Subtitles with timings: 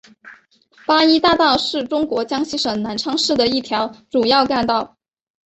[0.87, 4.97] 八一大道是中国江西省南昌市的一条主要干道。